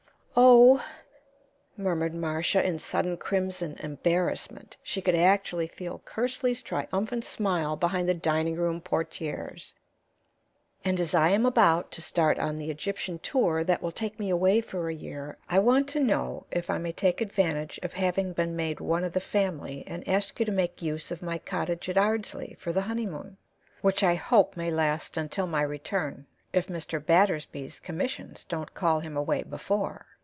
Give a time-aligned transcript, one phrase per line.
[0.33, 0.83] "Oh!"
[1.75, 4.77] murmured Marcia, in sudden crimson embarrassment.
[4.81, 9.73] She could actually feel Kersley's triumphant smile behind the dining room portières.
[10.85, 14.29] "And as I am about to start on the Egyptian tour that will take me
[14.29, 18.31] away for a year, I want to know if I may take advantage of having
[18.31, 21.89] been made one of the family and ask you to make use of my cottage
[21.89, 23.35] at Ardsley for the honeymoon
[23.81, 27.03] which I hope may last until my return, if Mr.
[27.05, 30.05] Battersby's commissions don't call him away before.